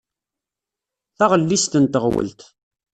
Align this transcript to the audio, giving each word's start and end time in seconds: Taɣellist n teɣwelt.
Taɣellist 1.17 1.73
n 1.81 1.85
teɣwelt. 1.87 2.41